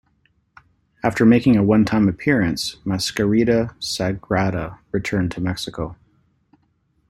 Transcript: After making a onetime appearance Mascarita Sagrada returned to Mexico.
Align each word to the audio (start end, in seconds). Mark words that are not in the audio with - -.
After 1.03 1.27
making 1.27 1.57
a 1.57 1.61
onetime 1.63 2.09
appearance 2.09 2.77
Mascarita 2.83 3.71
Sagrada 3.79 4.79
returned 4.91 5.29
to 5.33 5.41
Mexico. 5.41 5.95